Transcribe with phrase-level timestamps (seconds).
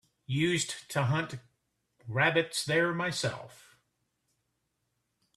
[0.25, 1.35] Used to hunt
[2.07, 3.77] rabbits there myself.